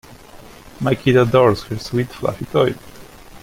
[0.79, 2.73] My kid adores her sweet fluffy toy.